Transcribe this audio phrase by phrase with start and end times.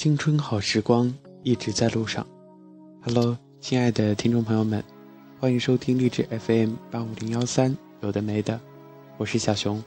[0.00, 2.26] 青春好时光一直在路上。
[3.02, 4.82] Hello，亲爱的听众朋友们，
[5.38, 8.58] 欢迎收听励志 FM 八五零幺三，有的没的，
[9.18, 9.84] 我是小熊。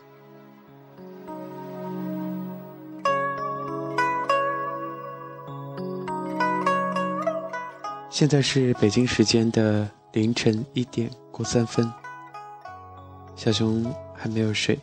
[8.12, 11.92] 现在是北京时间的凌晨一点过三分，
[13.36, 13.84] 小熊
[14.14, 14.78] 还没有睡，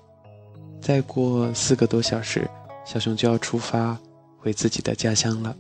[0.81, 2.51] 再过四个多小时，
[2.85, 3.97] 小熊就要出发。
[4.41, 5.55] 回自己的家乡了。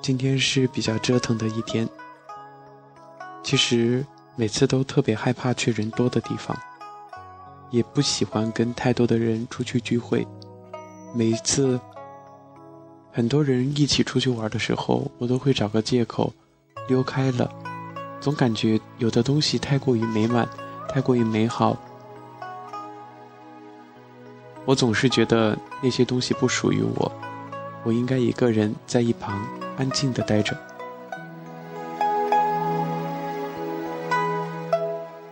[0.00, 1.88] 今天是比较折腾的一天。
[3.42, 4.04] 其实
[4.36, 6.56] 每次都特别害怕去人多的地方，
[7.70, 10.26] 也不喜欢跟太多的人出去聚会。
[11.14, 11.78] 每一次
[13.12, 16.32] 很多人一起出去玩的时候，我都会找个借口
[16.88, 17.50] 溜开了。
[18.20, 20.48] 总感觉有的东西太过于美满，
[20.88, 21.76] 太过于美好。
[24.64, 27.12] 我总是觉得那些东西不属于我，
[27.82, 29.44] 我应该一个人在一旁
[29.76, 30.56] 安静的待着。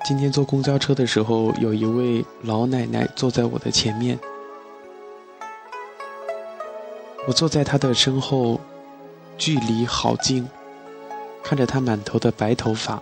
[0.05, 4.19] 今天坐公交车的时候，有一位老奶奶坐在我的前面，
[7.29, 8.61] 我坐在她的身后，
[9.39, 10.49] 距离好近，
[11.45, 13.01] 看着她满头的白头发，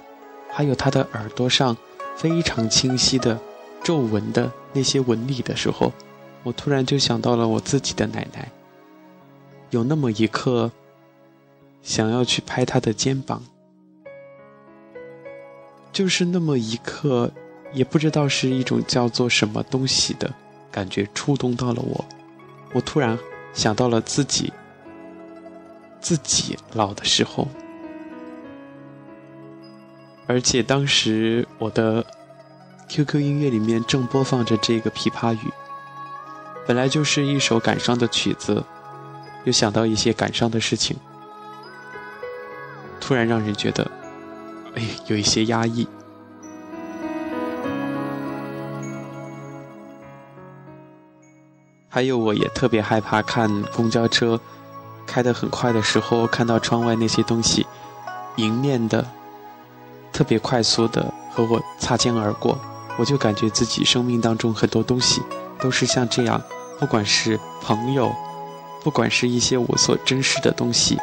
[0.51, 1.75] 还有她的耳朵上
[2.17, 3.39] 非常清晰的
[3.83, 5.91] 皱纹的那些纹理的时候。
[6.49, 8.51] 我突然就想到了我自己的奶奶，
[9.69, 10.73] 有那么一刻，
[11.83, 13.43] 想要去拍她的肩膀，
[15.93, 17.31] 就是那么一刻，
[17.75, 20.33] 也不知道是一种叫做什么东西的
[20.71, 22.03] 感觉触动到了我，
[22.73, 23.19] 我突然
[23.53, 24.51] 想到了自己，
[26.01, 27.47] 自己老的时候，
[30.27, 32.03] 而且当时我的
[32.89, 35.37] QQ 音乐里面正播放着这个《琵琶语》。
[36.69, 38.63] 本来就是一首感伤的曲子，
[39.45, 40.95] 又想到一些感伤的事情，
[43.01, 43.91] 突然让人觉得，
[44.75, 45.89] 哎，有一些压抑。
[51.89, 54.39] 还有，我也特别害怕看公交车
[55.07, 57.67] 开得很快的时候，看到窗外那些东西
[58.37, 59.03] 迎面的
[60.13, 62.61] 特别快速的和我擦肩而过，
[62.99, 65.23] 我就感觉自己生命当中很多东西
[65.59, 66.39] 都是像这样。
[66.79, 68.15] 不管是朋友，
[68.83, 70.97] 不管是一些我所珍视的东西，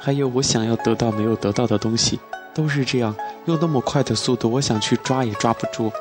[0.00, 2.20] 还有我想要得到没有得到的东西，
[2.54, 3.14] 都是这样，
[3.46, 5.92] 用那么快的速度，我想去抓也抓不住。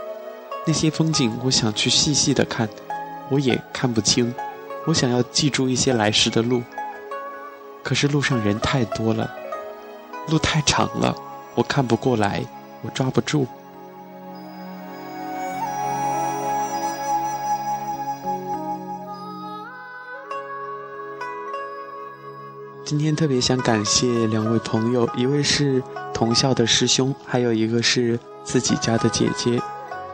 [0.65, 2.69] 那些风景，我想去细细的看，
[3.29, 4.33] 我也看不清。
[4.85, 6.61] 我想要记住一些来时的路，
[7.83, 9.29] 可是路上人太多了，
[10.29, 11.15] 路太长了，
[11.55, 12.43] 我看不过来，
[12.83, 13.47] 我抓不住。
[22.89, 25.79] 今天特别想感谢两位朋友，一位是
[26.11, 29.61] 同校的师兄，还有一个是自己家的姐姐。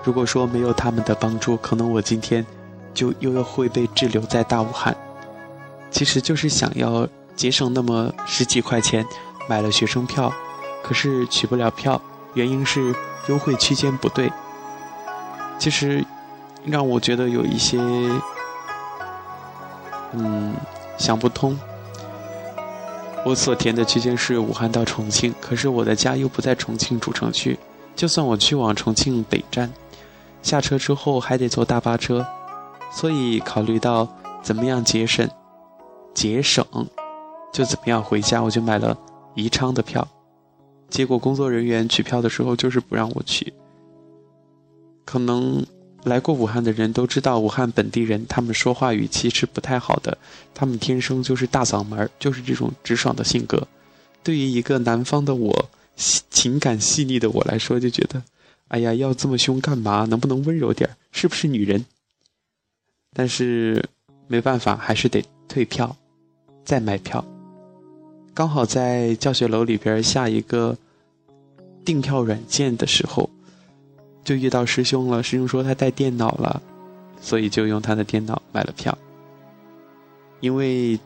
[0.04, 2.46] 如果说没有他们的帮助，可能我今天
[2.94, 4.94] 就又要会被滞留在大武汉。
[5.90, 9.06] 其实就是想要节省那么十几块钱，
[9.48, 10.30] 买了学生票，
[10.84, 12.02] 可是取不了票，
[12.34, 12.94] 原因是
[13.30, 14.30] 优惠区间不对。
[15.58, 16.04] 其实
[16.66, 17.80] 让我觉得有一些，
[20.12, 20.54] 嗯，
[20.98, 21.58] 想不通。
[23.26, 27.58] 我所填的区间是武汉到重庆，可是我的家又不在重庆主城区。
[27.96, 29.74] 就算我去往重庆北站，
[30.44, 32.24] 下车之后还得坐大巴车，
[32.92, 34.08] 所以考虑到
[34.44, 35.28] 怎么样节省，
[36.14, 36.64] 节省，
[37.52, 38.44] 就怎么样回家。
[38.44, 38.96] 我就买了
[39.34, 40.08] 宜昌的票，
[40.88, 43.52] 结果工作人员取票的时候就是不让我取，
[45.04, 45.66] 可能。
[46.06, 50.16] 来过武汉的人都知道，武汉本地人他们说话语气是不太好的，
[50.54, 53.68] 他们天生就是大嗓门，就是这种直爽的性格。
[54.24, 55.70] 对于一个南方的我，
[56.30, 58.22] 情感细腻的我来说，就觉得，
[58.68, 60.06] 哎呀，要这么凶干嘛？
[60.06, 60.88] 能不能温柔点？
[61.12, 61.84] 是不是女人？
[63.14, 63.84] 但是
[64.28, 65.96] 没办法，还是得退票，
[66.64, 67.26] 再买票。
[68.34, 70.78] 刚好在教学楼里边下一个
[71.84, 73.28] 订票软件的时候。
[74.26, 76.62] 就遇到师兄了，师兄说他带电脑了，
[77.22, 78.98] 所以就用他的电脑买了票。
[80.42, 81.00] 因为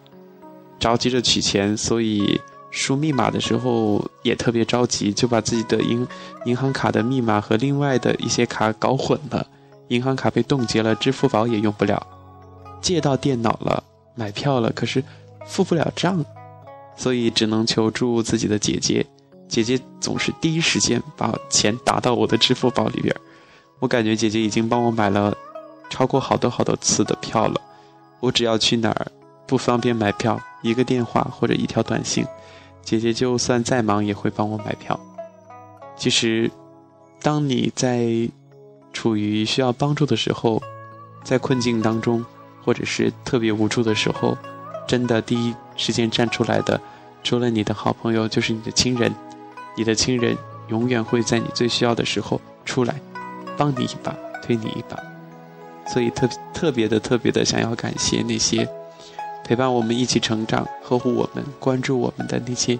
[0.79, 2.39] 着急着取钱，所以
[2.71, 6.07] 输密码的时候也特别着急，就把自己的银
[6.45, 9.45] 银行卡的密码和另外的一些卡搞混了，
[9.89, 12.01] 银行卡被冻结了，支付宝也用不了。
[12.81, 13.83] 借到电脑了，
[14.15, 15.03] 买票了，可是
[15.45, 16.23] 付不了账，
[16.95, 19.05] 所以只能求助自己的姐姐。
[19.49, 23.13] 姐姐总是第一时间把钱打到我的支付宝里边，
[23.79, 25.35] 我感觉姐姐已经帮我买了
[25.89, 27.59] 超过好多好多次的票了，
[28.19, 29.07] 我只要去哪儿
[29.47, 32.23] 不方便买票，一个电话或者一条短信，
[32.83, 34.97] 姐姐就算再忙也会帮我买票。
[35.97, 36.49] 其实，
[37.21, 38.29] 当你在
[38.93, 40.61] 处于需要帮助的时候，
[41.23, 42.23] 在困境当中，
[42.63, 44.37] 或者是特别无助的时候，
[44.87, 46.79] 真的第一时间站出来的，
[47.23, 49.11] 除了你的好朋友，就是你的亲人。
[49.75, 50.37] 你的亲人
[50.67, 52.95] 永远会在你最需要的时候出来，
[53.57, 54.97] 帮你一把，推你一把。
[55.87, 58.67] 所以特特别的特别的想要感谢那些
[59.43, 62.77] 陪伴我们一起成长、呵护我们、关注我们的那些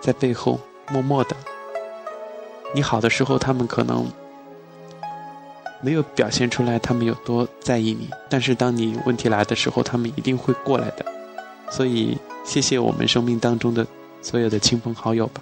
[0.00, 0.58] 在背后
[0.90, 1.36] 默默的。
[2.74, 4.06] 你好的时候，他们可能
[5.80, 11.06] 没有表现出来他们有多在意你，但是当你问题来的时候，他们一定会过来的。
[11.70, 13.86] 所以谢谢我们生命当中的
[14.20, 15.40] 所有的亲朋好友吧。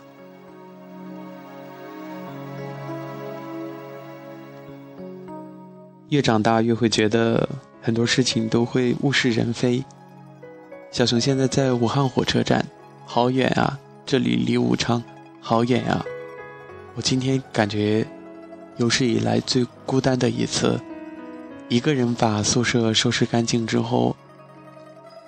[6.11, 7.49] 越长大越会觉得
[7.83, 9.85] 很多事情都会物是人非。
[10.93, 12.65] 小熊现在在武汉火车站，
[13.05, 13.79] 好远啊！
[14.07, 15.03] 这里离武昌
[15.41, 16.05] 好远啊！
[16.95, 18.07] 我今天感觉
[18.77, 20.81] 有史以来最孤单的一次，
[21.69, 24.15] 一个人把宿舍收拾干净之后，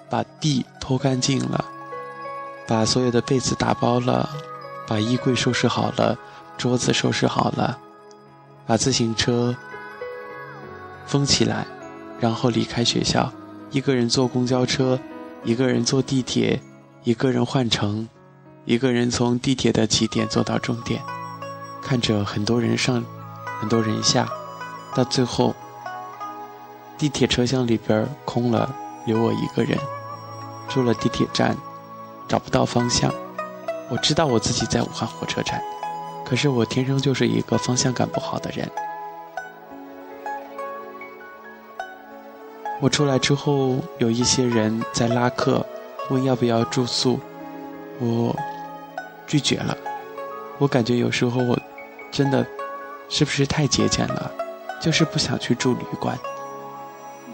[0.09, 1.65] 把地拖干净了，
[2.69, 4.31] 把所有的被子打包了，
[4.87, 6.17] 把衣柜收拾好了，
[6.57, 7.77] 桌子收拾好了，
[8.65, 9.55] 把自行车。
[11.09, 11.67] 封起来，
[12.21, 13.33] 然后离开学校，
[13.71, 15.01] 一个人坐公交车，
[15.43, 16.61] 一个人坐地铁，
[17.03, 18.07] 一个人换乘，
[18.67, 21.01] 一个人从地铁的起点坐到终点，
[21.81, 23.03] 看着很多人上，
[23.59, 24.29] 很多人下，
[24.95, 25.55] 到最后，
[26.99, 28.71] 地铁车厢里边空了，
[29.07, 29.79] 留我一个人，
[30.69, 31.57] 出了地铁站，
[32.29, 33.11] 找不到方向。
[33.89, 35.59] 我知道我自己在武汉火车站，
[36.27, 38.71] 可是我天生就是一个方向感不好的人。
[42.81, 45.65] 我出来之后，有一些人在拉客，
[46.11, 47.19] 问要不要住宿，
[47.99, 48.37] 我
[49.27, 49.77] 拒绝了。
[50.59, 51.59] 我感觉有时候我
[52.11, 52.47] 真的
[53.09, 54.31] 是不是太节俭了，
[54.81, 56.17] 就是不想去住旅馆。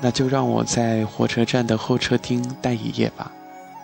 [0.01, 3.31] 那就让我在火车站的候车厅待一夜吧。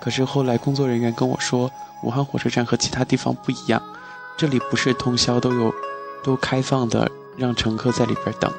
[0.01, 1.71] 可是后来工作人员跟我说，
[2.03, 3.83] 武汉火车站和其他地方不一样，
[4.39, 5.73] 这里不是通宵都有
[6.25, 8.51] 都开放的，让乘客在里边等。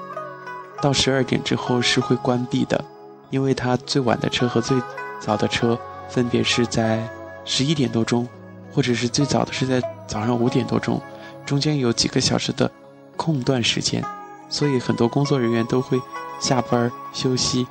[0.82, 2.84] 到十二点之后是会关闭的，
[3.30, 4.82] 因为它最晚的车和最
[5.20, 5.78] 早的车
[6.10, 7.08] 分别是在
[7.46, 8.28] 十一点多钟，
[8.74, 11.00] 或者是最早的是在早上五点多钟，
[11.46, 12.70] 中间有几个小时的
[13.16, 14.04] 空段时间，
[14.50, 16.02] 所以很多工作人员都会
[16.40, 17.68] 下班休息。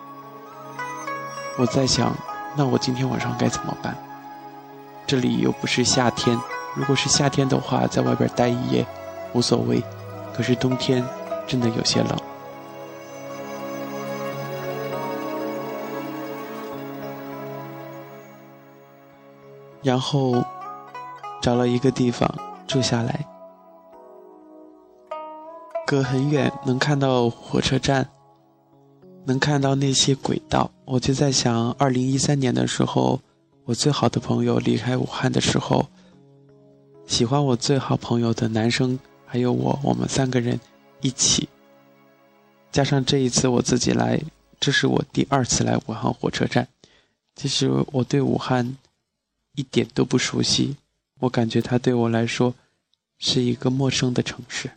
[1.58, 2.16] 我在想，
[2.56, 3.96] 那我今天晚上该怎么办？
[5.06, 6.38] 这里又不是夏天，
[6.76, 8.86] 如果是夏天的话，在外边待一夜
[9.32, 9.82] 无所谓，
[10.32, 11.04] 可是冬天
[11.46, 12.16] 真的有些冷。
[19.82, 20.44] 然后
[21.40, 22.30] 找了一个地方
[22.66, 23.26] 住下来，
[25.86, 28.06] 隔很远能看到火车站，
[29.24, 30.70] 能看到那些轨道。
[30.84, 33.20] 我就在想，二零一三年的时候，
[33.64, 35.86] 我最好的朋友离开武汉的时候，
[37.06, 40.60] 喜欢我最好朋友的男生还有我，我们三个人
[41.00, 41.48] 一起，
[42.70, 44.20] 加上这一次我自己来，
[44.60, 46.68] 这是我第二次来武汉火车站。
[47.34, 48.76] 其实我对武汉。
[49.60, 50.74] 一点都不熟悉，
[51.18, 52.54] 我感觉它对我来说
[53.18, 54.70] 是一个陌生的城市。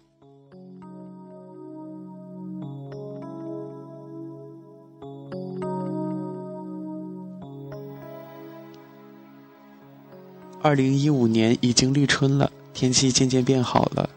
[10.62, 14.10] 二零一五年已经立春了，天气渐渐变好了，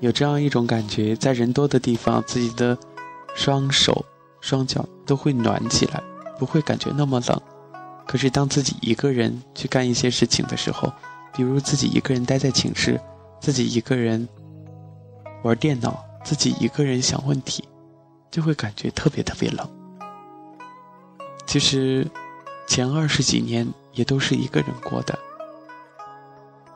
[0.00, 2.76] 有这样一种感觉，在人多的地方，自己的
[3.34, 4.04] 双手、
[4.42, 6.02] 双脚都会暖起来，
[6.38, 7.57] 不会感觉那么冷。
[8.08, 10.90] 可是，当自己一个人去干一些事情的时候，
[11.34, 12.98] 比如自己一个人待在寝室，
[13.38, 14.26] 自己一个人
[15.42, 17.62] 玩电脑，自己一个人想问题，
[18.30, 19.68] 就会感觉特别特别冷。
[21.46, 22.10] 其实，
[22.66, 25.18] 前二十几年也都是一个人过的，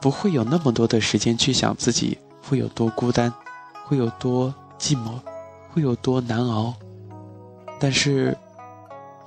[0.03, 3.33] 不会有那么多的时间去想自己会有多孤单，
[3.87, 5.19] 会有多寂寞，
[5.71, 6.75] 会有多难熬。
[7.81, 8.37] 但是。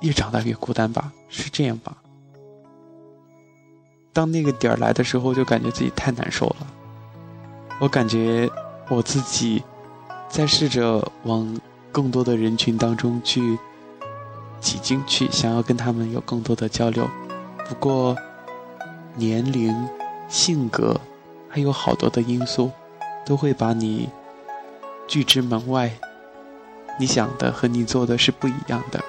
[0.06, 1.96] 越长大越孤单吧，是这样吧？
[4.12, 6.66] 当那个点儿来的时候，就感觉自己太难受了。
[7.80, 8.48] 我感觉
[8.88, 9.62] 我自己
[10.28, 11.58] 在试着往
[11.90, 13.58] 更多的人群当中去
[14.60, 17.06] 挤进去，想要跟他们有更多的交流。
[17.68, 18.16] 不过，
[19.16, 19.74] 年龄、
[20.28, 20.98] 性格，
[21.48, 22.70] 还有好多的因素，
[23.26, 24.08] 都会把你
[25.08, 25.90] 拒之门外。
[26.98, 29.04] 你想的和你做的是不一样的。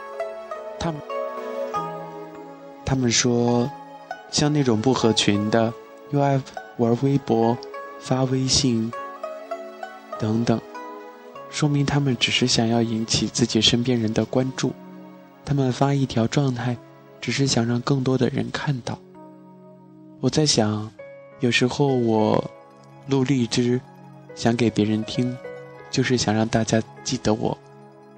[0.80, 1.02] 他们。
[2.86, 3.70] 他们说，
[4.32, 5.74] 像那种不合群的，
[6.12, 6.42] 又爱
[6.78, 7.58] 玩微博、
[8.00, 8.90] 发微信
[10.18, 10.60] 等等，
[11.50, 14.72] 说明他们只是想要引起自己身边人的关注。
[15.44, 16.78] 他们发一条状态，
[17.20, 18.98] 只是想让更多的人看到。
[20.22, 20.90] 我在想，
[21.42, 22.42] 有时候我
[23.08, 23.82] 录荔枝，
[24.34, 25.36] 想给别人听，
[25.92, 27.58] 就是想让大家记得我，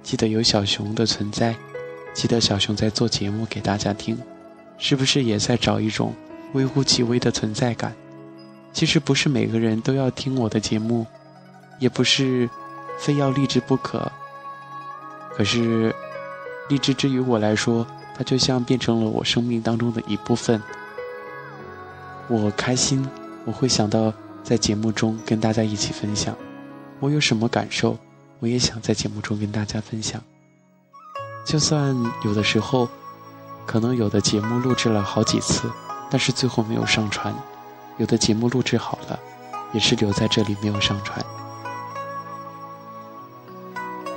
[0.04, 1.56] 记得有小熊的存在，
[2.14, 4.18] 记得小熊在做节目给大家听。
[4.82, 6.14] 是不是也在找一种
[6.54, 7.94] 微乎其微的存在感？
[8.72, 11.06] 其实不是每个人都要听我的节目，
[11.80, 12.50] 也不是
[12.98, 14.10] 非要励志不可。
[15.36, 15.94] 可是，
[16.70, 17.86] 励志之于我来说，
[18.16, 20.62] 它就像变成了我生命当中的一部分。
[22.30, 23.06] 我开心，
[23.44, 24.14] 我会想到
[24.44, 26.34] 在节目中跟大家一起分享。
[27.02, 27.98] 我有什么感受，
[28.40, 30.24] 我也想在节目中跟大家分享。
[31.50, 32.88] 就算有的时候。
[33.66, 35.72] 可能有的节目录制了好几次，
[36.10, 37.32] 但是最后没有上传；
[37.98, 39.20] 有的节目录制好了，
[39.74, 41.24] 也是留在这里没有上传。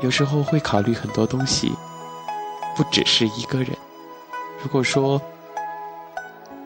[0.01, 1.75] 有时候会考虑很多东西，
[2.75, 3.77] 不只是一个人。
[4.63, 5.21] 如果说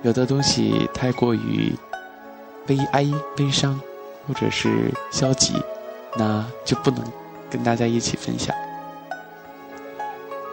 [0.02, 1.74] 有的东西太过于
[2.64, 3.04] 悲哀、
[3.34, 3.80] 悲伤，
[4.28, 5.60] 或者是消极，
[6.14, 7.02] 那就不能
[7.50, 8.54] 跟大家一起分享。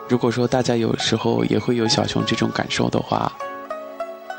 [0.09, 3.31] 如果说大家有时候也会有小熊这种感受的话，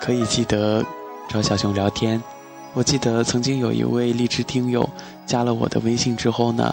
[0.00, 0.84] 可以记得
[1.28, 2.22] 找小熊聊天。
[2.74, 4.88] 我记得曾经有一位荔枝听友
[5.26, 6.72] 加了我的微信之后呢，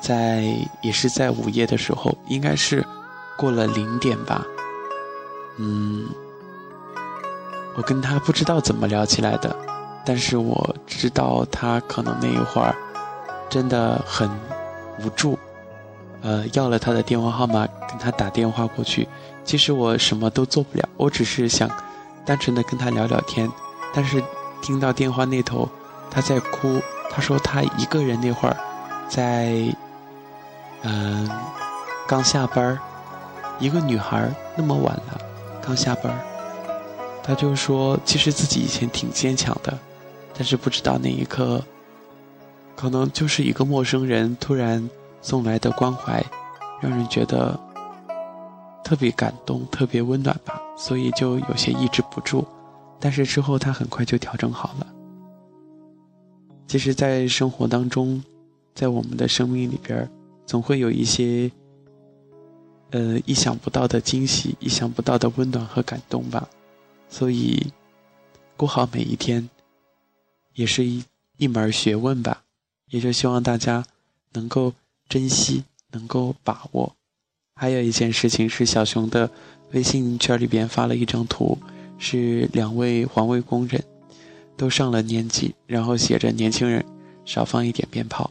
[0.00, 0.44] 在
[0.80, 2.84] 也是在午夜的时候，应该是
[3.36, 4.46] 过了零点吧，
[5.58, 6.06] 嗯，
[7.76, 9.54] 我跟他不知道怎么聊起来的，
[10.06, 12.74] 但是我知道他可能那一会儿
[13.50, 14.30] 真的很
[15.00, 15.38] 无助。
[16.22, 19.08] 呃，要了他的电话号码，跟他打电话过去。
[19.44, 21.68] 其实我什么都做不了，我只是想
[22.24, 23.50] 单纯的跟他聊聊天。
[23.92, 24.22] 但是
[24.62, 25.68] 听到电话那头
[26.08, 28.56] 他在哭，他说他一个人那会儿
[29.08, 29.52] 在，
[30.82, 31.28] 嗯，
[32.06, 32.78] 刚下班
[33.58, 35.20] 一个女孩那么晚了，
[35.60, 36.16] 刚下班
[37.20, 39.76] 他就说其实自己以前挺坚强的，
[40.34, 41.60] 但是不知道那一刻，
[42.76, 44.88] 可能就是一个陌生人突然。
[45.22, 46.22] 送来的关怀，
[46.80, 47.58] 让人觉得
[48.84, 52.44] 特别感动、特别温暖吧，所以就有些抑制不住。
[53.00, 54.86] 但是之后他很快就调整好了。
[56.66, 58.22] 其实，在生活当中，
[58.74, 60.10] 在我们的生命里边，
[60.44, 61.50] 总会有一些
[62.90, 66.48] 呃意想不到的惊喜、意想不到的温暖和感动吧。
[67.08, 67.72] 所以，
[68.56, 69.48] 过好每一天，
[70.54, 71.04] 也是一
[71.36, 72.42] 一门学问吧。
[72.90, 73.84] 也就希望大家
[74.32, 74.72] 能够。
[75.12, 76.90] 珍惜，能够把握。
[77.54, 79.28] 还有一件事情是，小熊的
[79.72, 81.58] 微信圈里边发了一张图，
[81.98, 83.84] 是两位环卫工人，
[84.56, 86.82] 都上了年纪，然后写着“年轻人
[87.26, 88.30] 少放一点鞭炮，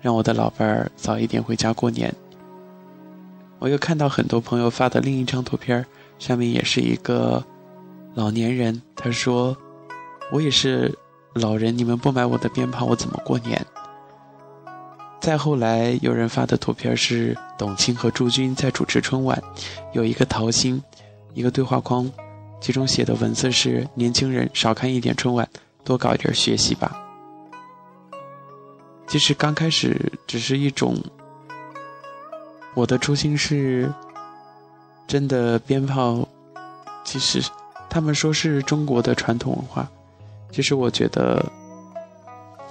[0.00, 2.14] 让我的老伴儿早一点回家过年”。
[3.58, 5.84] 我又看到很多朋友发的另一张图片，
[6.20, 7.44] 上面也是一个
[8.14, 9.56] 老年人，他说
[10.30, 10.96] ：“我也是
[11.34, 13.66] 老人，你们不买我的鞭炮，我怎么过年？”
[15.20, 19.40] 再后来，有人发的图片是董卿和朱军在主持春晚，
[19.92, 20.82] 有一个桃心，
[21.34, 22.10] 一个对话框，
[22.58, 25.46] 其中写的文字是：“年轻人少看一点春晚，
[25.84, 26.98] 多搞一点学习吧。”
[29.06, 30.96] 其实刚开始只是一种，
[32.74, 33.92] 我的初心是，
[35.06, 36.26] 真的鞭炮，
[37.04, 37.42] 其实
[37.90, 39.86] 他们说是中国的传统文化，
[40.50, 41.44] 其实我觉得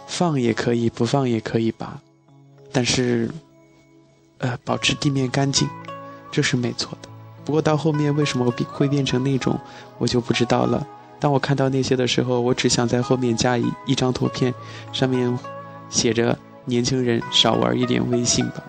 [0.07, 2.01] 放也可以，不放也可以吧。
[2.71, 3.29] 但是，
[4.37, 5.67] 呃，保持地面干净，
[6.31, 7.09] 这是没错的。
[7.45, 9.59] 不过到后面为什么会变成那种，
[9.97, 10.85] 我就不知道了。
[11.19, 14.53] 当我看到那些的时候，我只想在后面加一一张图片，
[14.93, 15.37] 上面
[15.89, 18.63] 写着“年轻人少玩一点微信吧”。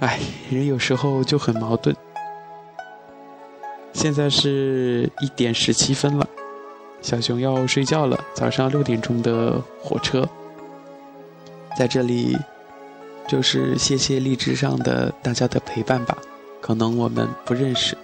[0.00, 0.18] 哎，
[0.50, 1.94] 人有时候就很矛盾。
[3.92, 6.26] 现在是一点十七分了，
[7.02, 10.26] 小熊要睡觉了，早上六点钟的火车。
[11.80, 12.36] 在这里，
[13.26, 16.14] 就是谢谢荔枝上的大家的陪伴吧。
[16.60, 17.96] 可能我们不认识，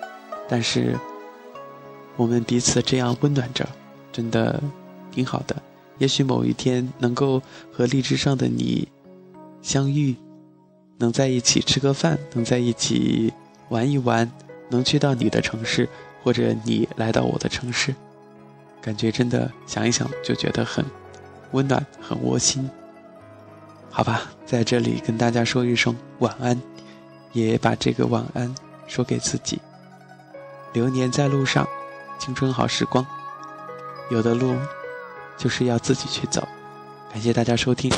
[0.49, 0.99] 但是
[2.17, 3.69] 我们彼此这样温暖着，
[4.11, 4.63] 真的
[5.13, 5.55] 挺好的。
[5.99, 8.89] 也许某一天能够和荔枝上的你
[9.61, 10.17] 相遇，
[10.97, 13.31] 能在一起吃个饭，能在一起
[13.69, 14.33] 玩一玩，
[14.71, 15.87] 能去到你的城市，
[16.23, 17.95] 或者你来到我的城市，
[18.81, 20.83] 感觉真的想一想就觉得很
[21.53, 22.67] 温暖，很窝心。
[23.97, 26.61] 好吧，在这里跟大家说一声晚安，
[27.33, 28.55] 也把这个晚安
[28.87, 29.59] 说给自己。
[30.75, 31.67] 流年在路上，
[32.19, 33.07] 青春好时光。
[34.11, 34.55] 有的路，
[35.39, 36.47] 就是要自己去走。
[37.11, 37.91] 感谢大家收听。